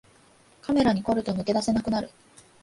[0.63, 2.09] カメラに凝ると抜け出せなくなる